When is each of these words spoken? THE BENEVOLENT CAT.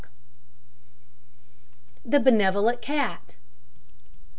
THE 2.03 2.19
BENEVOLENT 2.19 2.81
CAT. 2.81 3.35